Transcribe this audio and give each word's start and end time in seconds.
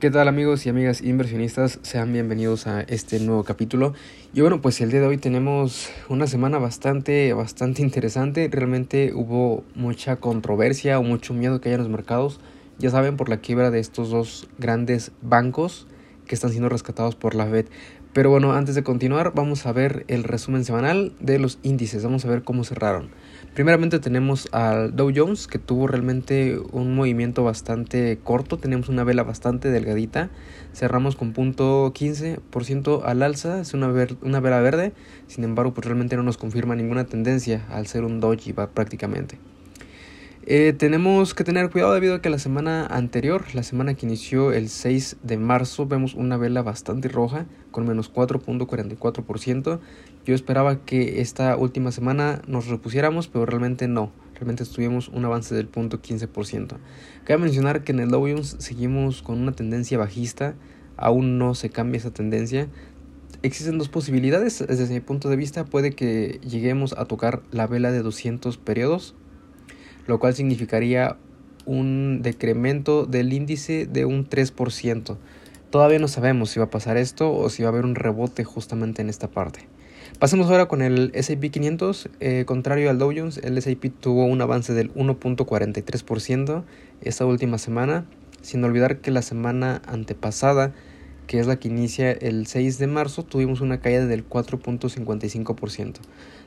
¿Qué 0.00 0.10
tal 0.10 0.28
amigos 0.28 0.64
y 0.64 0.70
amigas 0.70 1.02
inversionistas? 1.02 1.78
Sean 1.82 2.10
bienvenidos 2.10 2.66
a 2.66 2.80
este 2.80 3.20
nuevo 3.20 3.44
capítulo. 3.44 3.92
Y 4.32 4.40
bueno, 4.40 4.62
pues 4.62 4.80
el 4.80 4.90
día 4.90 5.00
de 5.00 5.06
hoy 5.06 5.18
tenemos 5.18 5.90
una 6.08 6.26
semana 6.26 6.56
bastante, 6.56 7.34
bastante 7.34 7.82
interesante. 7.82 8.48
Realmente 8.50 9.12
hubo 9.14 9.62
mucha 9.74 10.16
controversia 10.16 10.98
o 10.98 11.02
mucho 11.02 11.34
miedo 11.34 11.60
que 11.60 11.68
hay 11.68 11.74
en 11.74 11.82
los 11.82 11.90
mercados. 11.90 12.40
Ya 12.78 12.88
saben, 12.88 13.18
por 13.18 13.28
la 13.28 13.42
quiebra 13.42 13.70
de 13.70 13.78
estos 13.78 14.08
dos 14.08 14.48
grandes 14.56 15.12
bancos 15.20 15.86
que 16.26 16.34
están 16.34 16.48
siendo 16.48 16.70
rescatados 16.70 17.14
por 17.14 17.34
la 17.34 17.44
Fed. 17.44 17.66
Pero 18.12 18.28
bueno, 18.28 18.54
antes 18.54 18.74
de 18.74 18.82
continuar, 18.82 19.32
vamos 19.36 19.66
a 19.66 19.72
ver 19.72 20.04
el 20.08 20.24
resumen 20.24 20.64
semanal 20.64 21.12
de 21.20 21.38
los 21.38 21.60
índices. 21.62 22.02
Vamos 22.02 22.24
a 22.24 22.28
ver 22.28 22.42
cómo 22.42 22.64
cerraron. 22.64 23.10
Primeramente 23.54 24.00
tenemos 24.00 24.48
al 24.50 24.96
Dow 24.96 25.12
Jones 25.14 25.46
que 25.46 25.60
tuvo 25.60 25.86
realmente 25.86 26.58
un 26.72 26.96
movimiento 26.96 27.44
bastante 27.44 28.18
corto, 28.22 28.58
tenemos 28.58 28.88
una 28.88 29.04
vela 29.04 29.22
bastante 29.22 29.70
delgadita, 29.70 30.30
cerramos 30.72 31.14
con 31.14 31.32
punto 31.32 31.92
15% 31.92 33.02
al 33.04 33.22
alza, 33.22 33.60
es 33.60 33.74
una, 33.74 33.88
una 34.22 34.40
vela 34.40 34.60
verde, 34.60 34.92
sin 35.26 35.44
embargo 35.44 35.74
pues 35.74 35.84
realmente 35.84 36.16
no 36.16 36.22
nos 36.22 36.36
confirma 36.36 36.76
ninguna 36.76 37.04
tendencia 37.04 37.66
al 37.70 37.86
ser 37.86 38.04
un 38.04 38.20
doji 38.20 38.52
prácticamente. 38.52 39.38
Eh, 40.46 40.72
tenemos 40.72 41.34
que 41.34 41.44
tener 41.44 41.68
cuidado 41.68 41.92
debido 41.92 42.14
a 42.14 42.22
que 42.22 42.30
la 42.30 42.38
semana 42.38 42.86
anterior, 42.86 43.54
la 43.54 43.62
semana 43.62 43.92
que 43.92 44.06
inició 44.06 44.52
el 44.52 44.70
6 44.70 45.18
de 45.22 45.36
marzo, 45.36 45.86
vemos 45.86 46.14
una 46.14 46.38
vela 46.38 46.62
bastante 46.62 47.08
roja 47.08 47.44
con 47.70 47.86
menos 47.86 48.10
4.44%. 48.10 49.80
Yo 50.24 50.34
esperaba 50.34 50.82
que 50.86 51.20
esta 51.20 51.56
última 51.58 51.92
semana 51.92 52.40
nos 52.46 52.68
repusiéramos, 52.68 53.28
pero 53.28 53.44
realmente 53.44 53.86
no. 53.86 54.12
Realmente 54.32 54.64
tuvimos 54.64 55.08
un 55.08 55.26
avance 55.26 55.54
del 55.54 55.68
punto 55.68 56.00
15%. 56.00 56.78
Cabe 57.24 57.42
mencionar 57.42 57.84
que 57.84 57.92
en 57.92 58.00
el 58.00 58.08
Dow 58.08 58.22
Jones 58.22 58.56
seguimos 58.60 59.20
con 59.20 59.38
una 59.38 59.52
tendencia 59.52 59.98
bajista. 59.98 60.54
Aún 60.96 61.36
no 61.36 61.54
se 61.54 61.68
cambia 61.68 61.98
esa 61.98 62.14
tendencia. 62.14 62.68
Existen 63.42 63.76
dos 63.76 63.90
posibilidades. 63.90 64.64
Desde 64.66 64.94
mi 64.94 65.00
punto 65.00 65.28
de 65.28 65.36
vista 65.36 65.66
puede 65.66 65.92
que 65.92 66.40
lleguemos 66.42 66.94
a 66.94 67.04
tocar 67.04 67.42
la 67.50 67.66
vela 67.66 67.92
de 67.92 68.00
200 68.02 68.56
periodos 68.56 69.14
lo 70.06 70.18
cual 70.18 70.34
significaría 70.34 71.16
un 71.66 72.20
decremento 72.22 73.06
del 73.06 73.32
índice 73.32 73.86
de 73.86 74.04
un 74.04 74.28
3%. 74.28 75.16
Todavía 75.70 75.98
no 75.98 76.08
sabemos 76.08 76.50
si 76.50 76.58
va 76.58 76.66
a 76.66 76.70
pasar 76.70 76.96
esto 76.96 77.32
o 77.32 77.48
si 77.48 77.62
va 77.62 77.68
a 77.68 77.72
haber 77.72 77.84
un 77.84 77.94
rebote 77.94 78.44
justamente 78.44 79.02
en 79.02 79.08
esta 79.08 79.28
parte. 79.28 79.68
Pasemos 80.18 80.50
ahora 80.50 80.66
con 80.66 80.82
el 80.82 81.12
S&P 81.14 81.50
500. 81.50 82.10
Eh, 82.20 82.44
contrario 82.44 82.90
al 82.90 82.98
Dow 82.98 83.12
Jones, 83.16 83.38
el 83.38 83.56
S&P 83.56 83.90
tuvo 83.90 84.24
un 84.24 84.42
avance 84.42 84.74
del 84.74 84.92
1.43% 84.94 86.64
esta 87.02 87.24
última 87.24 87.56
semana, 87.56 88.04
sin 88.42 88.62
olvidar 88.64 88.98
que 88.98 89.10
la 89.10 89.22
semana 89.22 89.80
antepasada, 89.86 90.74
que 91.26 91.38
es 91.38 91.46
la 91.46 91.56
que 91.56 91.68
inicia 91.68 92.10
el 92.10 92.46
6 92.46 92.78
de 92.78 92.86
marzo, 92.86 93.22
tuvimos 93.22 93.60
una 93.60 93.80
caída 93.80 94.06
del 94.06 94.28
4.55%. 94.28 95.94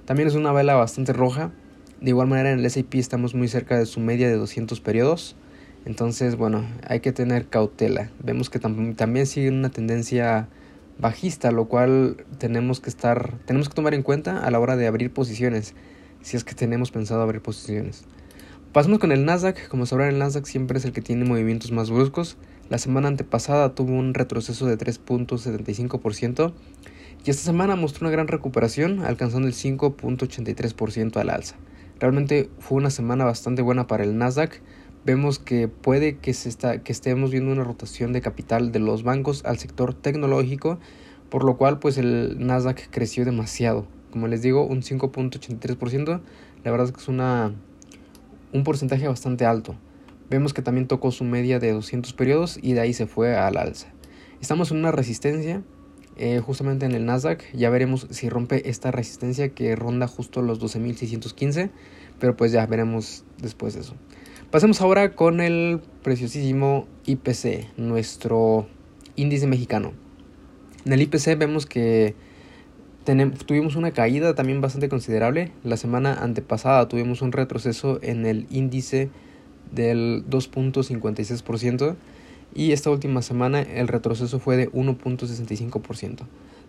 También 0.05 0.27
es 0.27 0.35
una 0.35 0.51
vela 0.51 0.75
bastante 0.75 1.13
roja, 1.13 1.51
de 2.03 2.09
igual 2.09 2.27
manera 2.27 2.51
en 2.51 2.59
el 2.59 2.65
S&P 2.65 2.99
estamos 2.99 3.33
muy 3.33 3.47
cerca 3.47 3.79
de 3.79 3.85
su 3.85 4.01
media 4.01 4.27
de 4.27 4.35
200 4.35 4.81
periodos. 4.81 5.37
Entonces, 5.85 6.35
bueno, 6.35 6.65
hay 6.85 6.99
que 6.99 7.13
tener 7.13 7.47
cautela. 7.47 8.11
Vemos 8.21 8.49
que 8.49 8.59
también 8.59 9.25
sigue 9.25 9.47
una 9.47 9.69
tendencia 9.69 10.49
bajista, 10.99 11.51
lo 11.51 11.69
cual 11.69 12.17
tenemos 12.39 12.81
que 12.81 12.89
estar 12.89 13.37
tenemos 13.45 13.69
que 13.69 13.75
tomar 13.75 13.93
en 13.93 14.03
cuenta 14.03 14.43
a 14.43 14.51
la 14.51 14.59
hora 14.59 14.75
de 14.75 14.85
abrir 14.85 15.13
posiciones, 15.13 15.75
si 16.21 16.35
es 16.35 16.43
que 16.43 16.53
tenemos 16.53 16.91
pensado 16.91 17.21
abrir 17.21 17.41
posiciones. 17.41 18.03
Pasamos 18.73 18.99
con 18.99 19.13
el 19.13 19.23
Nasdaq, 19.23 19.69
como 19.69 19.85
sabrán 19.85 20.09
el 20.09 20.19
Nasdaq 20.19 20.45
siempre 20.45 20.79
es 20.79 20.85
el 20.85 20.91
que 20.91 21.01
tiene 21.01 21.23
movimientos 21.23 21.71
más 21.71 21.89
bruscos. 21.89 22.35
La 22.69 22.79
semana 22.79 23.07
antepasada 23.07 23.75
tuvo 23.75 23.93
un 23.93 24.13
retroceso 24.13 24.65
de 24.65 24.77
3.75% 24.77 26.51
y 27.25 27.29
esta 27.29 27.43
semana 27.43 27.77
mostró 27.77 28.07
una 28.07 28.11
gran 28.11 28.27
recuperación, 28.27 29.05
alcanzando 29.05 29.47
el 29.47 29.53
5.83% 29.53 31.15
al 31.15 31.29
alza. 31.29 31.55
Realmente 32.03 32.49
fue 32.59 32.79
una 32.79 32.89
semana 32.89 33.23
bastante 33.23 33.61
buena 33.61 33.87
para 33.87 34.03
el 34.03 34.17
Nasdaq. 34.17 34.59
Vemos 35.05 35.39
que 35.39 35.69
puede 35.69 36.17
que, 36.17 36.33
se 36.33 36.49
está, 36.49 36.83
que 36.83 36.91
estemos 36.91 37.31
viendo 37.31 37.53
una 37.53 37.63
rotación 37.63 38.11
de 38.11 38.19
capital 38.19 38.73
de 38.73 38.79
los 38.79 39.03
bancos 39.03 39.45
al 39.45 39.57
sector 39.57 39.93
tecnológico, 39.93 40.79
por 41.29 41.45
lo 41.45 41.55
cual 41.55 41.79
pues 41.79 41.97
el 41.97 42.45
Nasdaq 42.45 42.89
creció 42.89 43.23
demasiado. 43.23 43.87
Como 44.11 44.27
les 44.27 44.41
digo, 44.41 44.65
un 44.65 44.81
5.83%, 44.81 46.19
la 46.65 46.71
verdad 46.71 46.87
es 46.87 46.91
que 46.91 46.99
es 46.99 47.07
una, 47.07 47.53
un 48.51 48.65
porcentaje 48.65 49.07
bastante 49.07 49.45
alto. 49.45 49.77
Vemos 50.29 50.53
que 50.53 50.61
también 50.61 50.89
tocó 50.89 51.09
su 51.09 51.23
media 51.23 51.57
de 51.59 51.71
200 51.71 52.11
periodos 52.11 52.59
y 52.61 52.73
de 52.73 52.81
ahí 52.81 52.91
se 52.91 53.07
fue 53.07 53.37
al 53.37 53.55
alza. 53.55 53.87
Estamos 54.41 54.71
en 54.71 54.79
una 54.79 54.91
resistencia 54.91 55.63
eh, 56.17 56.39
justamente 56.39 56.85
en 56.85 56.93
el 56.93 57.05
Nasdaq. 57.05 57.43
Ya 57.53 57.69
veremos 57.69 58.07
si 58.09 58.29
rompe 58.29 58.69
esta 58.69 58.91
resistencia 58.91 59.49
que 59.49 59.75
ronda 59.75 60.07
justo 60.07 60.41
los 60.41 60.59
12.615. 60.59 61.69
Pero 62.19 62.35
pues 62.35 62.51
ya 62.51 62.65
veremos 62.65 63.25
después 63.41 63.73
de 63.73 63.81
eso. 63.81 63.95
Pasemos 64.51 64.81
ahora 64.81 65.15
con 65.15 65.41
el 65.41 65.81
preciosísimo 66.03 66.87
IPC, 67.05 67.75
nuestro 67.77 68.67
índice 69.15 69.47
mexicano. 69.47 69.93
En 70.85 70.93
el 70.93 71.01
IPC 71.01 71.37
vemos 71.37 71.65
que 71.65 72.13
tuvimos 73.45 73.75
una 73.75 73.91
caída 73.91 74.35
también 74.35 74.61
bastante 74.61 74.89
considerable. 74.89 75.51
La 75.63 75.77
semana 75.77 76.13
antepasada 76.13 76.87
tuvimos 76.87 77.21
un 77.21 77.31
retroceso 77.31 77.99
en 78.01 78.25
el 78.25 78.47
índice 78.49 79.09
del 79.71 80.23
2.56% 80.29 81.95
y 82.55 82.71
esta 82.71 82.89
última 82.89 83.21
semana 83.21 83.61
el 83.61 83.87
retroceso 83.87 84.39
fue 84.39 84.57
de 84.57 84.71
1.65%. 84.71 86.21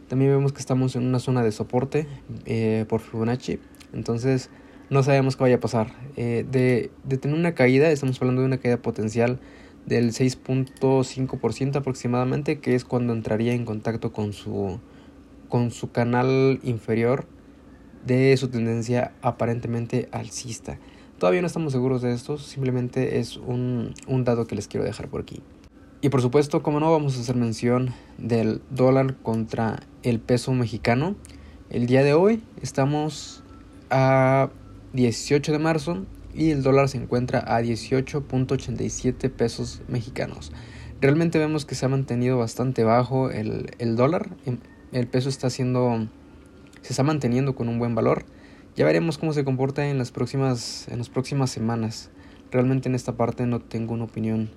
También 0.09 0.31
vemos 0.31 0.53
que 0.53 0.61
estamos 0.61 0.97
en 0.97 1.07
una 1.07 1.19
zona 1.19 1.43
de 1.43 1.53
soporte 1.53 2.07
eh, 2.47 2.85
por 2.89 3.01
Fibonacci, 3.01 3.59
entonces 3.93 4.51
no 4.91 5.03
sabemos 5.03 5.37
qué 5.37 5.45
vaya 5.45 5.57
a 5.57 5.61
pasar. 5.61 5.93
Eh, 6.17 6.45
de, 6.51 6.91
de, 7.05 7.17
tener 7.17 7.37
una 7.37 7.55
caída, 7.55 7.91
estamos 7.91 8.21
hablando 8.21 8.43
de 8.43 8.47
una 8.47 8.59
caída 8.59 8.77
potencial 8.77 9.39
del 9.87 10.13
6.5% 10.13 11.77
aproximadamente, 11.77 12.59
que 12.59 12.75
es 12.75 12.85
cuando 12.85 13.13
entraría 13.13 13.55
en 13.55 13.65
contacto 13.65 14.13
con 14.13 14.33
su, 14.33 14.79
con 15.49 15.71
su 15.71 15.91
canal 15.91 16.61
inferior 16.63 17.27
de 18.05 18.37
su 18.37 18.49
tendencia 18.49 19.13
aparentemente 19.23 20.09
alcista. 20.13 20.79
Todavía 21.19 21.41
no 21.41 21.47
estamos 21.47 21.73
seguros 21.73 22.03
de 22.03 22.13
esto, 22.13 22.39
simplemente 22.39 23.19
es 23.19 23.37
un, 23.37 23.95
un 24.07 24.25
dado 24.25 24.47
que 24.47 24.57
les 24.57 24.69
quiero 24.69 24.85
dejar 24.85 25.09
por 25.09 25.23
aquí. 25.23 25.43
Y 26.05 26.11
por 26.11 26.21
supuesto, 26.21 26.63
como 26.63 26.81
no, 26.81 26.93
vamos 26.93 27.17
a 27.17 27.21
hacer 27.23 27.35
mención 27.35 27.95
del 28.19 28.61
dólar 28.69 29.17
contra 29.23 29.85
el 30.03 30.21
peso 30.21 30.53
mexicano. 30.53 31.17
El 31.71 31.87
día 31.87 32.03
de 32.03 32.13
hoy 32.13 32.43
estamos 32.61 33.43
a 33.89 34.51
18 34.93 35.51
de 35.51 35.59
marzo 35.59 36.05
y 36.35 36.51
el 36.51 36.63
dólar 36.63 36.91
se 36.91 36.99
encuentra 36.99 37.39
a 37.39 37.63
18.87 37.63 39.31
pesos 39.31 39.81
mexicanos. 39.89 40.53
Realmente 41.01 41.39
vemos 41.39 41.65
que 41.65 41.75
se 41.75 41.87
ha 41.87 41.89
mantenido 41.89 42.37
bastante 42.37 42.85
bajo 42.85 43.31
el, 43.31 43.71
el 43.79 43.97
dólar. 43.97 44.37
Em, 44.45 44.59
el 44.93 45.07
peso 45.07 45.31
está 45.31 45.47
haciendo, 45.47 46.07
se 46.83 46.93
está 46.93 47.03
manteniendo 47.03 47.55
con 47.55 47.71
un 47.71 47.79
buen 47.79 47.95
valor. 47.95 48.27
Ya 48.77 48.85
veremos 48.85 49.17
cómo 49.17 49.33
se 49.33 49.43
comporta 49.43 49.89
en 49.89 49.97
las 49.97 50.11
próximas, 50.11 50.87
en 50.89 50.99
las 50.99 51.09
próximas 51.09 51.51
semanas. 51.51 52.11
Realmente 52.51 52.91
en 52.91 52.95
esta 52.95 53.17
parte 53.17 53.47
no 53.47 53.61
tengo 53.61 53.95
una 53.95 54.05
opinión 54.05 54.51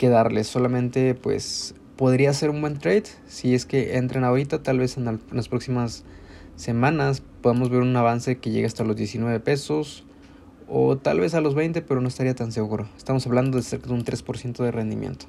que 0.00 0.08
darles. 0.08 0.46
Solamente 0.46 1.14
pues 1.14 1.74
podría 1.96 2.32
ser 2.32 2.48
un 2.48 2.62
buen 2.62 2.78
trade 2.78 3.04
si 3.28 3.54
es 3.54 3.66
que 3.66 3.98
entran 3.98 4.24
ahorita, 4.24 4.62
tal 4.62 4.78
vez 4.78 4.96
en, 4.96 5.20
las 5.30 5.48
próximas 5.48 6.04
semanas 6.56 7.22
podamos 7.42 7.68
ver 7.68 7.82
un 7.82 7.94
avance 7.94 8.38
que 8.38 8.50
llegue 8.50 8.66
hasta 8.66 8.82
los 8.82 8.96
19 8.96 9.40
pesos 9.40 10.04
o 10.68 10.96
tal 10.96 11.20
vez 11.20 11.34
a 11.34 11.42
los 11.42 11.54
20, 11.54 11.82
pero 11.82 12.00
no 12.00 12.08
estaría 12.08 12.34
tan 12.34 12.50
seguro. 12.50 12.88
Estamos 12.96 13.26
hablando 13.26 13.58
de 13.58 13.62
cerca 13.62 13.88
de 13.88 13.92
un 13.92 14.04
3% 14.04 14.64
de 14.64 14.70
rendimiento. 14.70 15.26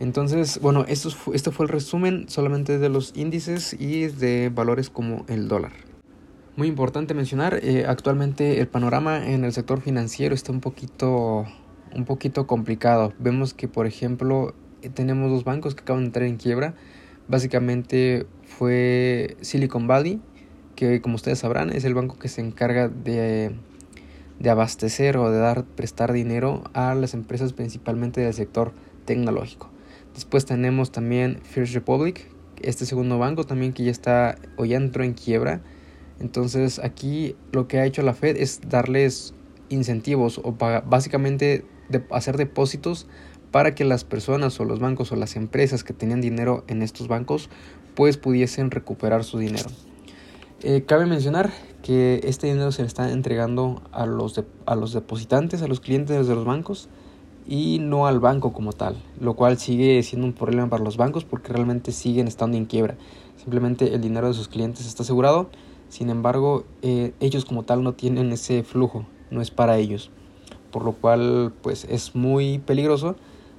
Entonces, 0.00 0.58
bueno, 0.60 0.84
esto, 0.88 1.10
esto 1.32 1.52
fue 1.52 1.66
el 1.66 1.70
resumen 1.70 2.28
solamente 2.28 2.80
de 2.80 2.88
los 2.88 3.12
índices 3.14 3.76
y 3.78 4.08
de 4.08 4.50
valores 4.52 4.90
como 4.90 5.24
el 5.28 5.46
dólar. 5.46 5.72
Muy 6.56 6.66
importante 6.66 7.14
mencionar, 7.14 7.60
eh, 7.62 7.84
actualmente 7.86 8.58
el 8.60 8.66
panorama 8.66 9.24
en 9.24 9.44
el 9.44 9.52
sector 9.52 9.80
financiero 9.80 10.34
está 10.34 10.50
un 10.50 10.60
poquito 10.60 11.46
un 11.94 12.04
poquito 12.04 12.46
complicado. 12.46 13.12
Vemos 13.18 13.54
que, 13.54 13.68
por 13.68 13.86
ejemplo, 13.86 14.54
eh, 14.82 14.90
tenemos 14.90 15.30
dos 15.30 15.44
bancos 15.44 15.74
que 15.74 15.82
acaban 15.82 16.02
de 16.02 16.06
entrar 16.06 16.26
en 16.26 16.36
quiebra. 16.36 16.74
Básicamente 17.28 18.26
fue 18.42 19.36
Silicon 19.40 19.86
Valley, 19.86 20.20
que 20.76 21.00
como 21.00 21.14
ustedes 21.14 21.38
sabrán 21.38 21.70
es 21.70 21.84
el 21.84 21.94
banco 21.94 22.18
que 22.18 22.28
se 22.28 22.40
encarga 22.40 22.88
de, 22.88 23.54
de 24.38 24.50
abastecer 24.50 25.16
o 25.16 25.30
de 25.30 25.38
dar, 25.38 25.64
prestar 25.64 26.12
dinero 26.12 26.64
a 26.74 26.94
las 26.94 27.14
empresas 27.14 27.52
principalmente 27.52 28.20
del 28.20 28.34
sector 28.34 28.72
tecnológico. 29.06 29.70
Después 30.12 30.44
tenemos 30.44 30.92
también 30.92 31.40
First 31.42 31.74
Republic, 31.74 32.28
este 32.60 32.86
segundo 32.86 33.18
banco 33.18 33.44
también 33.44 33.72
que 33.72 33.84
ya 33.84 33.90
está 33.90 34.36
o 34.56 34.64
ya 34.64 34.76
entró 34.76 35.02
en 35.02 35.14
quiebra. 35.14 35.62
Entonces 36.20 36.78
aquí 36.78 37.36
lo 37.52 37.66
que 37.66 37.78
ha 37.78 37.86
hecho 37.86 38.02
la 38.02 38.14
Fed 38.14 38.36
es 38.36 38.60
darles 38.68 39.34
incentivos 39.70 40.40
o 40.42 40.52
básicamente 40.52 41.64
de 41.88 42.04
hacer 42.10 42.36
depósitos 42.36 43.06
para 43.50 43.74
que 43.74 43.84
las 43.84 44.04
personas 44.04 44.58
o 44.58 44.64
los 44.64 44.80
bancos 44.80 45.12
o 45.12 45.16
las 45.16 45.36
empresas 45.36 45.84
que 45.84 45.92
tenían 45.92 46.20
dinero 46.20 46.64
en 46.66 46.82
estos 46.82 47.06
bancos 47.08 47.48
pues 47.94 48.16
pudiesen 48.16 48.70
recuperar 48.70 49.22
su 49.22 49.38
dinero. 49.38 49.70
Eh, 50.62 50.84
cabe 50.86 51.06
mencionar 51.06 51.52
que 51.82 52.20
este 52.24 52.46
dinero 52.46 52.72
se 52.72 52.82
le 52.82 52.88
está 52.88 53.12
entregando 53.12 53.82
a 53.92 54.06
los, 54.06 54.42
a 54.66 54.74
los 54.74 54.92
depositantes, 54.92 55.62
a 55.62 55.68
los 55.68 55.80
clientes 55.80 56.26
de 56.26 56.34
los 56.34 56.44
bancos 56.44 56.88
y 57.46 57.78
no 57.78 58.06
al 58.06 58.20
banco 58.20 58.52
como 58.52 58.72
tal, 58.72 58.96
lo 59.20 59.34
cual 59.34 59.58
sigue 59.58 60.02
siendo 60.02 60.26
un 60.26 60.32
problema 60.32 60.68
para 60.70 60.82
los 60.82 60.96
bancos 60.96 61.24
porque 61.24 61.52
realmente 61.52 61.92
siguen 61.92 62.26
estando 62.26 62.56
en 62.56 62.64
quiebra. 62.64 62.96
Simplemente 63.36 63.94
el 63.94 64.00
dinero 64.00 64.28
de 64.28 64.34
sus 64.34 64.48
clientes 64.48 64.86
está 64.86 65.02
asegurado, 65.02 65.50
sin 65.88 66.08
embargo 66.08 66.64
eh, 66.82 67.12
ellos 67.20 67.44
como 67.44 67.64
tal 67.64 67.82
no 67.82 67.92
tienen 67.92 68.32
ese 68.32 68.62
flujo, 68.62 69.06
no 69.30 69.42
es 69.42 69.50
para 69.50 69.76
ellos, 69.76 70.10
por 70.74 70.84
lo 70.84 70.90
cual 70.90 71.52
pues 71.62 71.86
es 71.88 72.16
muy 72.16 72.58
peligroso 72.58 73.14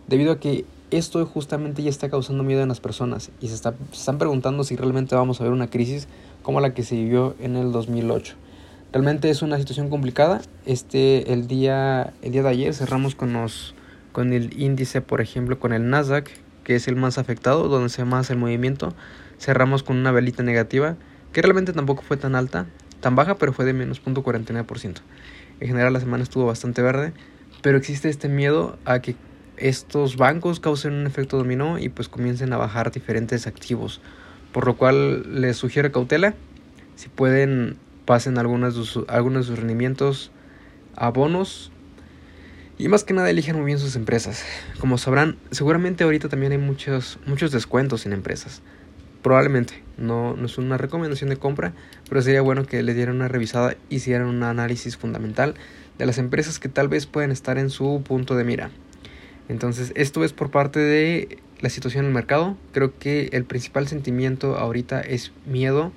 debido 0.05 0.33
a 0.33 0.39
que 0.41 0.65
esto 0.91 1.25
justamente 1.25 1.81
ya 1.81 1.89
está 1.89 2.09
causando 2.09 2.43
miedo 2.43 2.61
en 2.61 2.67
las 2.67 2.81
personas 2.81 3.31
y 3.39 3.47
se, 3.47 3.55
está, 3.55 3.73
están 3.93 4.17
preguntando 4.17 4.65
si 4.65 4.75
realmente 4.75 5.15
vamos 5.15 5.39
a 5.39 5.45
ver 5.45 5.53
una 5.53 5.69
crisis 5.69 6.09
como 6.43 6.59
la 6.59 6.73
que 6.73 6.83
se 6.83 6.95
vivió 6.95 7.33
en 7.39 7.55
el 7.55 7.71
2008. 7.71 8.35
Realmente 8.91 9.29
es 9.29 9.41
una 9.41 9.57
situación 9.57 9.89
complicada. 9.89 10.41
Este 10.65 11.31
el 11.31 11.47
día 11.47 12.13
el 12.21 12.33
día 12.33 12.43
de 12.43 12.49
ayer 12.49 12.73
cerramos 12.73 13.15
con 13.15 13.31
los 13.31 13.75
con 14.11 14.33
el 14.33 14.61
índice, 14.61 14.99
por 14.99 15.21
ejemplo, 15.21 15.57
con 15.57 15.71
el 15.71 15.89
Nasdaq, 15.89 16.29
que 16.65 16.75
es 16.75 16.85
el 16.89 16.97
más 16.97 17.17
afectado, 17.17 17.69
donde 17.69 17.87
se 17.87 18.03
más 18.03 18.29
el 18.29 18.37
movimiento. 18.37 18.93
Cerramos 19.39 19.83
con 19.83 19.95
una 19.95 20.11
velita 20.11 20.43
negativa, 20.43 20.97
que 21.31 21.41
realmente 21.41 21.71
tampoco 21.71 22.01
fue 22.01 22.17
tan 22.17 22.35
alta, 22.35 22.65
tan 22.99 23.15
baja, 23.15 23.37
pero 23.37 23.53
fue 23.53 23.63
de 23.63 23.71
menos 23.71 24.03
0.49%. 24.03 24.95
En 25.59 25.67
general 25.67 25.93
la 25.93 25.99
semana 25.99 26.23
estuvo 26.23 26.45
bastante 26.45 26.81
verde, 26.81 27.13
pero 27.61 27.77
existe 27.77 28.09
este 28.09 28.29
miedo 28.29 28.77
a 28.85 28.99
que 28.99 29.15
estos 29.57 30.17
bancos 30.17 30.59
causen 30.59 30.93
un 30.93 31.07
efecto 31.07 31.37
dominó 31.37 31.79
y 31.79 31.89
pues 31.89 32.09
comiencen 32.09 32.51
a 32.53 32.57
bajar 32.57 32.91
diferentes 32.91 33.47
activos. 33.47 34.01
Por 34.51 34.65
lo 34.65 34.77
cual 34.77 35.41
les 35.41 35.57
sugiero 35.57 35.91
cautela. 35.91 36.33
Si 36.95 37.09
pueden, 37.09 37.77
pasen 38.05 38.37
algunos 38.37 38.75
de 38.75 38.85
sus, 38.85 39.05
algunos 39.09 39.47
rendimientos 39.49 40.31
a 40.95 41.09
bonos. 41.09 41.71
Y 42.77 42.89
más 42.89 43.03
que 43.03 43.13
nada 43.13 43.29
elijan 43.29 43.55
muy 43.55 43.65
bien 43.65 43.79
sus 43.79 43.95
empresas. 43.95 44.43
Como 44.79 44.97
sabrán, 44.97 45.37
seguramente 45.51 46.03
ahorita 46.03 46.27
también 46.27 46.51
hay 46.51 46.57
muchos, 46.57 47.19
muchos 47.25 47.51
descuentos 47.51 48.05
en 48.05 48.13
empresas. 48.13 48.61
Probablemente, 49.25 49.81
no, 49.97 50.35
no 50.35 50.45
es 50.45 50.59
una 50.59 50.77
recomendación 50.77 51.31
de 51.31 51.37
compra, 51.37 51.73
pero 52.07 52.21
sería 52.21 52.41
bueno 52.41 52.67
que 52.67 52.83
le 52.83 52.93
dieran 52.93 53.15
una 53.15 53.27
revisada 53.27 53.75
y 53.89 53.95
hicieran 53.95 54.27
un 54.27 54.43
análisis 54.43 54.97
fundamental 54.97 55.55
de 55.97 56.05
las 56.05 56.19
empresas 56.19 56.59
que 56.59 56.69
tal 56.69 56.89
vez 56.89 57.07
pueden 57.07 57.31
estar 57.31 57.57
en 57.57 57.71
su 57.71 58.03
punto 58.07 58.35
de 58.35 58.43
mira. 58.43 58.69
Entonces, 59.49 59.93
esto 59.95 60.23
es 60.23 60.31
por 60.31 60.51
parte 60.51 60.79
de 60.79 61.39
la 61.59 61.71
situación 61.71 62.05
en 62.05 62.09
el 62.09 62.13
mercado. 62.13 62.55
Creo 62.71 62.99
que 62.99 63.29
el 63.31 63.45
principal 63.45 63.87
sentimiento 63.87 64.59
ahorita 64.59 65.01
es 65.01 65.31
miedo. 65.47 65.91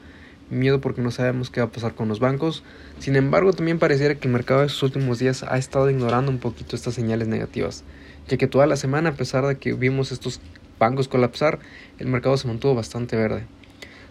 Miedo 0.49 0.81
porque 0.81 1.03
no 1.03 1.11
sabemos 1.11 1.51
qué 1.51 1.61
va 1.61 1.67
a 1.67 1.71
pasar 1.71 1.95
con 1.95 2.09
los 2.09 2.21
bancos. 2.21 2.65
Sin 2.99 3.15
embargo, 3.15 3.53
también 3.53 3.79
pareciera 3.79 4.15
que 4.15 4.27
el 4.27 4.33
mercado 4.33 4.61
de 4.61 4.69
estos 4.69 4.85
últimos 4.85 5.19
días 5.19 5.43
ha 5.43 5.59
estado 5.59 5.91
ignorando 5.91 6.31
un 6.31 6.39
poquito 6.39 6.75
estas 6.75 6.95
señales 6.95 7.29
negativas. 7.29 7.85
Ya 8.27 8.39
que 8.39 8.47
toda 8.47 8.67
la 8.67 8.77
semana, 8.77 9.11
a 9.11 9.15
pesar 9.17 9.45
de 9.47 9.59
que 9.59 9.75
vimos 9.75 10.13
estos 10.13 10.41
bancos 10.79 11.09
colapsar, 11.09 11.59
el 11.99 12.07
mercado 12.07 12.37
se 12.37 12.49
mantuvo 12.49 12.75
bastante 12.75 13.17
verde. 13.17 13.45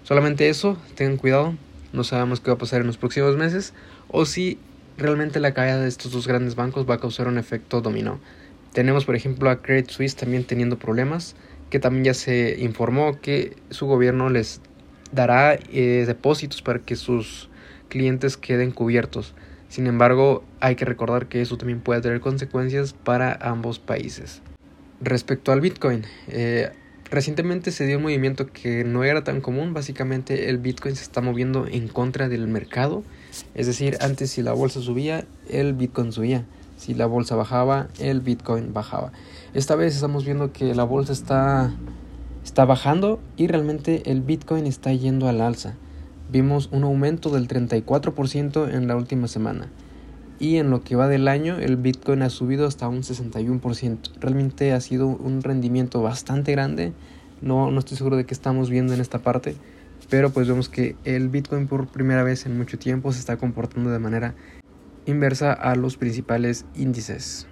Solamente 0.04 0.50
eso, 0.50 0.78
tengan 0.96 1.18
cuidado. 1.18 1.56
No 1.94 2.04
sabemos 2.04 2.40
qué 2.40 2.50
va 2.50 2.56
a 2.56 2.60
pasar 2.60 2.82
en 2.82 2.88
los 2.88 2.98
próximos 2.98 3.36
meses. 3.36 3.74
O 4.08 4.26
si 4.26 4.58
realmente 4.98 5.40
la 5.40 5.54
caída 5.54 5.80
de 5.80 5.88
estos 5.88 6.12
dos 6.12 6.28
grandes 6.28 6.56
bancos 6.56 6.90
va 6.90 6.96
a 6.96 7.00
causar 7.00 7.28
un 7.28 7.38
efecto 7.38 7.82
dominó. 7.82 8.20
Tenemos, 8.74 9.06
por 9.06 9.16
ejemplo, 9.16 9.50
a 9.50 9.62
Credit 9.62 9.90
Suisse 9.90 10.16
también 10.16 10.44
teniendo 10.44 10.78
problemas, 10.78 11.36
que 11.70 11.80
también 11.80 12.06
ya 12.06 12.14
se 12.14 12.58
informó 12.60 13.20
que 13.20 13.56
su 13.70 13.86
gobierno 13.86 14.30
les 14.30 14.62
dará 15.12 15.56
eh, 15.56 16.04
depósitos 16.06 16.62
para 16.62 16.80
que 16.80 16.96
sus 16.96 17.50
clientes 17.90 18.38
queden 18.38 18.72
cubiertos. 18.72 19.34
Sin 19.70 19.88
embargo, 19.88 20.44
hay 20.60 20.76
que 20.76 20.86
recordar 20.86 21.28
que 21.28 21.42
eso 21.42 21.58
también 21.58 21.82
puede 21.82 22.02
tener 22.02 22.20
consecuencias 22.22 22.94
para 22.94 23.34
ambos 23.42 23.80
países. 23.80 24.42
Respecto 25.00 25.52
al 25.52 25.62
Bitcoin, 25.62 26.06
eh, 26.28 26.72
recientemente 27.12 27.72
se 27.72 27.86
dio 27.86 27.98
un 27.98 28.04
movimiento 28.04 28.48
que 28.48 28.84
no 28.84 29.04
era 29.04 29.24
tan 29.24 29.42
común. 29.42 29.74
Básicamente 29.74 30.50
el 30.50 30.58
Bitcoin 30.58 30.96
se 30.96 31.04
está 31.04 31.22
moviendo 31.22 31.68
en 31.68 31.88
contra 31.88 32.30
del 32.30 32.48
mercado. 32.48 33.04
Es 33.54 33.68
decir, 33.68 33.98
antes 34.02 34.32
si 34.32 34.42
la 34.42 34.54
bolsa 34.54 34.82
subía, 34.82 35.26
el 35.50 35.74
Bitcoin 35.74 36.12
subía. 36.12 36.46
Si 36.78 36.94
la 36.94 37.06
bolsa 37.06 37.36
bajaba, 37.36 37.90
el 38.00 38.22
Bitcoin 38.22 38.74
bajaba. 38.74 39.12
Esta 39.54 39.76
vez 39.76 39.96
estamos 39.96 40.26
viendo 40.26 40.52
que 40.52 40.74
la 40.74 40.84
bolsa 40.84 41.14
está, 41.14 41.74
está 42.44 42.66
bajando 42.66 43.20
y 43.36 43.48
realmente 43.48 44.12
el 44.12 44.22
Bitcoin 44.22 44.66
está 44.66 44.94
yendo 44.94 45.28
al 45.28 45.42
alza. 45.42 45.76
Vimos 46.30 46.70
un 46.72 46.84
aumento 46.84 47.30
del 47.30 47.48
34% 47.48 48.74
en 48.74 48.88
la 48.88 48.96
última 48.96 49.28
semana. 49.28 49.70
Y 50.40 50.58
en 50.58 50.70
lo 50.70 50.84
que 50.84 50.96
va 50.96 51.08
del 51.08 51.28
año, 51.28 51.58
el 51.58 51.78
Bitcoin 51.78 52.22
ha 52.22 52.30
subido 52.30 52.68
hasta 52.68 52.88
un 52.88 53.02
61%. 53.02 53.98
Realmente 54.20 54.74
ha 54.74 54.82
sido 54.82 55.08
un 55.08 55.42
rendimiento 55.42 56.02
bastante 56.02 56.52
grande. 56.52 56.94
No, 57.42 57.72
no 57.72 57.80
estoy 57.80 57.98
seguro 57.98 58.18
de 58.18 58.26
qué 58.26 58.34
estamos 58.34 58.70
viendo 58.70 58.94
en 58.94 59.02
esta 59.02 59.20
parte. 59.20 59.56
Pero 60.10 60.30
pues 60.30 60.48
vemos 60.48 60.70
que 60.70 60.96
el 61.06 61.30
Bitcoin 61.30 61.68
por 61.68 61.88
primera 61.88 62.24
vez 62.24 62.46
en 62.46 62.58
mucho 62.58 62.78
tiempo 62.78 63.12
se 63.12 63.20
está 63.20 63.38
comportando 63.38 63.90
de 63.90 64.00
manera 64.00 64.36
inversa 65.06 65.54
a 65.54 65.76
los 65.76 65.98
principales 65.98 66.66
índices. 66.76 67.48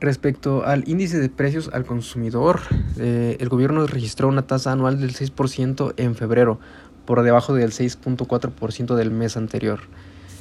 Respecto 0.00 0.64
al 0.64 0.88
índice 0.88 1.18
de 1.18 1.28
precios 1.28 1.70
al 1.72 1.84
consumidor, 1.84 2.60
eh, 2.98 3.36
el 3.38 3.48
gobierno 3.48 3.86
registró 3.86 4.28
una 4.28 4.46
tasa 4.46 4.72
anual 4.72 4.98
del 4.98 5.14
6% 5.14 5.94
en 5.96 6.14
febrero, 6.14 6.58
por 7.04 7.22
debajo 7.22 7.54
del 7.54 7.72
6.4% 7.72 8.94
del 8.94 9.10
mes 9.10 9.36
anterior. 9.36 9.80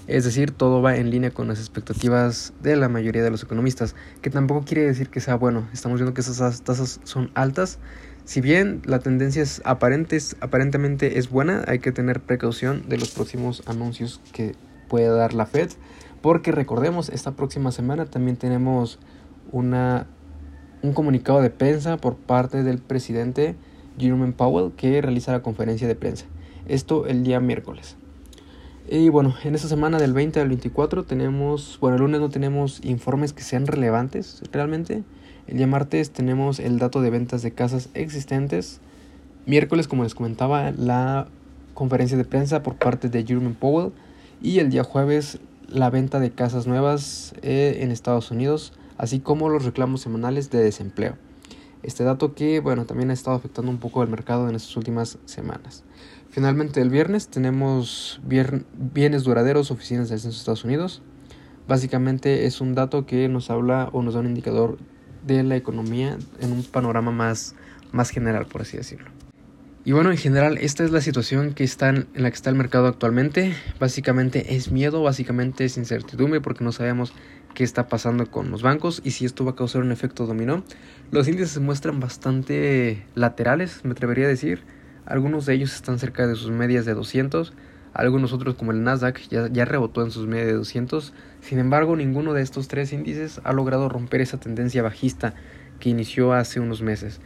Es 0.09 0.23
decir, 0.23 0.49
todo 0.49 0.81
va 0.81 0.95
en 0.95 1.11
línea 1.11 1.29
con 1.29 1.47
las 1.47 1.59
expectativas 1.59 2.51
de 2.63 2.75
la 2.75 2.89
mayoría 2.89 3.21
de 3.21 3.29
los 3.29 3.43
economistas, 3.43 3.93
que 4.23 4.31
tampoco 4.31 4.65
quiere 4.65 4.83
decir 4.83 5.09
que 5.09 5.19
sea 5.19 5.35
bueno. 5.35 5.69
Estamos 5.71 5.99
viendo 5.99 6.15
que 6.15 6.21
esas 6.21 6.63
tasas 6.63 6.99
son 7.03 7.29
altas. 7.35 7.77
Si 8.25 8.41
bien 8.41 8.81
la 8.85 8.97
tendencia 9.01 9.43
es 9.43 9.61
aparentemente 9.65 11.19
es 11.19 11.29
buena, 11.29 11.63
hay 11.67 11.77
que 11.77 11.91
tener 11.91 12.21
precaución 12.21 12.89
de 12.89 12.97
los 12.97 13.11
próximos 13.11 13.61
anuncios 13.67 14.19
que 14.33 14.55
puede 14.87 15.09
dar 15.09 15.35
la 15.35 15.45
Fed. 15.45 15.69
Porque 16.23 16.51
recordemos, 16.51 17.09
esta 17.09 17.33
próxima 17.33 17.71
semana 17.71 18.07
también 18.07 18.35
tenemos 18.35 18.97
una, 19.51 20.07
un 20.81 20.93
comunicado 20.93 21.39
de 21.39 21.51
prensa 21.51 21.97
por 21.97 22.15
parte 22.15 22.63
del 22.63 22.79
presidente 22.79 23.55
Jerome 23.99 24.31
Powell 24.31 24.71
que 24.75 25.03
realiza 25.03 25.33
la 25.33 25.43
conferencia 25.43 25.87
de 25.87 25.93
prensa. 25.93 26.25
Esto 26.67 27.05
el 27.05 27.23
día 27.23 27.39
miércoles. 27.39 27.95
Y 28.91 29.09
bueno, 29.09 29.35
en 29.43 29.53
esta 29.53 29.67
semana 29.67 29.99
del 29.99 30.13
20 30.13 30.39
al 30.39 30.47
24 30.47 31.03
tenemos, 31.03 31.77
bueno, 31.79 31.97
el 31.97 32.01
lunes 32.01 32.21
no 32.21 32.29
tenemos 32.29 32.83
informes 32.83 33.33
que 33.33 33.43
sean 33.43 33.67
relevantes 33.67 34.41
realmente. 34.51 35.03
El 35.45 35.57
día 35.57 35.67
martes 35.67 36.09
tenemos 36.09 36.57
el 36.59 36.79
dato 36.79 36.99
de 36.99 37.11
ventas 37.11 37.43
de 37.43 37.51
casas 37.51 37.89
existentes. 37.93 38.81
Miércoles, 39.45 39.87
como 39.87 40.01
les 40.01 40.15
comentaba, 40.15 40.71
la 40.71 41.27
conferencia 41.75 42.17
de 42.17 42.25
prensa 42.25 42.63
por 42.63 42.77
parte 42.77 43.09
de 43.09 43.23
Jerome 43.23 43.51
Powell. 43.51 43.91
Y 44.41 44.57
el 44.57 44.71
día 44.71 44.83
jueves 44.83 45.37
la 45.67 45.91
venta 45.91 46.19
de 46.19 46.31
casas 46.31 46.65
nuevas 46.65 47.35
eh, 47.43 47.81
en 47.81 47.91
Estados 47.91 48.31
Unidos, 48.31 48.73
así 48.97 49.19
como 49.19 49.49
los 49.49 49.65
reclamos 49.65 50.01
semanales 50.01 50.49
de 50.49 50.63
desempleo. 50.63 51.15
Este 51.83 52.03
dato 52.03 52.33
que, 52.33 52.59
bueno, 52.59 52.85
también 52.85 53.11
ha 53.11 53.13
estado 53.13 53.37
afectando 53.37 53.69
un 53.69 53.77
poco 53.77 54.01
el 54.01 54.09
mercado 54.09 54.49
en 54.49 54.55
estas 54.55 54.75
últimas 54.75 55.19
semanas. 55.25 55.83
Finalmente, 56.31 56.81
el 56.81 56.89
viernes 56.89 57.27
tenemos 57.27 58.21
bienes 58.23 59.23
duraderos, 59.23 59.71
oficinas 59.71 60.09
del 60.09 60.19
censo 60.19 60.35
de 60.35 60.39
Estados 60.39 60.63
Unidos. 60.63 61.01
Básicamente 61.67 62.45
es 62.45 62.61
un 62.61 62.75
dato 62.75 63.05
que 63.05 63.27
nos 63.29 63.49
habla 63.49 63.89
o 63.93 64.01
nos 64.01 64.13
da 64.13 64.19
un 64.19 64.27
indicador 64.27 64.77
de 65.25 65.43
la 65.43 65.55
economía 65.55 66.17
en 66.39 66.51
un 66.51 66.63
panorama 66.63 67.11
más, 67.11 67.55
más 67.91 68.09
general, 68.11 68.45
por 68.45 68.61
así 68.61 68.77
decirlo. 68.77 69.09
Y 69.85 69.91
bueno, 69.91 70.11
en 70.11 70.17
general, 70.17 70.57
esta 70.59 70.83
es 70.83 70.91
la 70.91 71.01
situación 71.01 71.53
que 71.53 71.63
está 71.63 71.89
en, 71.89 72.07
la 72.13 72.29
que 72.29 72.35
está 72.35 72.49
el 72.49 72.55
mercado 72.55 72.87
actualmente. 72.87 73.55
Básicamente 73.79 74.55
es 74.55 74.71
miedo, 74.71 75.01
básicamente 75.01 75.65
es 75.65 75.77
incertidumbre 75.77 76.41
porque 76.41 76.63
no 76.63 76.71
sabemos 76.71 77.13
qué 77.55 77.63
está 77.63 77.87
pasando 77.87 78.29
con 78.29 78.51
los 78.51 78.61
bancos 78.61 79.01
y 79.03 79.11
si 79.11 79.25
esto 79.25 79.45
va 79.45 79.51
a 79.51 79.55
causar 79.55 79.81
un 79.81 79.91
efecto 79.91 80.27
dominó. 80.27 80.63
Los 81.11 81.27
índices 81.27 81.51
se 81.51 81.59
muestran 81.59 81.99
bastante 81.99 83.05
laterales, 83.15 83.81
me 83.83 83.91
atrevería 83.91 84.25
a 84.25 84.29
decir. 84.29 84.61
Algunos 85.09 85.45
de 85.47 85.55
ellos 85.55 85.73
están 85.73 85.97
cerca 85.99 86.27
de 86.27 86.35
sus 86.35 86.51
medias 86.51 86.85
de 86.85 86.93
200, 86.93 87.53
algunos 87.93 88.31
otros 88.31 88.53
como 88.53 88.71
el 88.71 88.83
Nasdaq 88.83 89.19
ya, 89.29 89.47
ya 89.47 89.65
rebotó 89.65 90.03
en 90.03 90.11
sus 90.11 90.27
medias 90.27 90.45
de 90.45 90.53
200. 90.53 91.13
Sin 91.41 91.57
embargo, 91.57 91.95
ninguno 91.95 92.33
de 92.33 92.43
estos 92.43 92.67
tres 92.67 92.93
índices 92.93 93.41
ha 93.43 93.51
logrado 93.51 93.89
romper 93.89 94.21
esa 94.21 94.39
tendencia 94.39 94.83
bajista 94.83 95.33
que 95.79 95.89
inició 95.89 96.33
hace 96.33 96.59
unos 96.59 96.83
meses. 96.83 97.19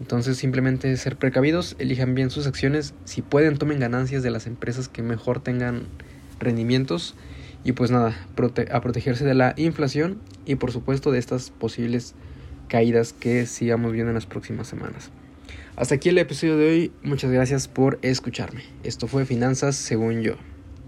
Entonces 0.00 0.36
simplemente 0.36 0.94
ser 0.98 1.16
precavidos, 1.16 1.76
elijan 1.78 2.14
bien 2.14 2.30
sus 2.30 2.46
acciones, 2.46 2.94
si 3.04 3.22
pueden 3.22 3.56
tomen 3.56 3.80
ganancias 3.80 4.22
de 4.22 4.30
las 4.30 4.46
empresas 4.46 4.88
que 4.88 5.02
mejor 5.02 5.40
tengan 5.40 5.86
rendimientos 6.38 7.14
y 7.64 7.72
pues 7.72 7.90
nada, 7.90 8.14
a 8.70 8.80
protegerse 8.80 9.24
de 9.24 9.34
la 9.34 9.54
inflación 9.56 10.18
y 10.46 10.56
por 10.56 10.72
supuesto 10.72 11.10
de 11.10 11.18
estas 11.18 11.50
posibles 11.50 12.14
caídas 12.68 13.12
que 13.12 13.46
sigamos 13.46 13.92
viendo 13.92 14.10
en 14.10 14.14
las 14.14 14.26
próximas 14.26 14.68
semanas. 14.68 15.10
Hasta 15.80 15.94
aquí 15.94 16.10
el 16.10 16.18
episodio 16.18 16.58
de 16.58 16.68
hoy, 16.68 16.92
muchas 17.02 17.30
gracias 17.30 17.66
por 17.66 17.98
escucharme. 18.02 18.64
Esto 18.84 19.06
fue 19.06 19.24
Finanzas 19.24 19.76
según 19.76 20.20
yo. 20.20 20.34